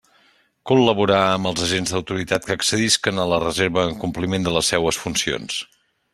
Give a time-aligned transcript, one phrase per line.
[0.69, 5.01] Col·laborar amb els agents d'autoritat que accedisquen a la Reserva en compliment de les seues
[5.05, 5.61] funcions.